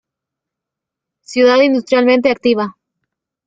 [1.21, 2.75] Ciudad industrialmente activa.